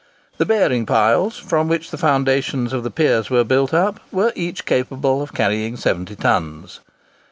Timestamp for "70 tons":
5.77-6.79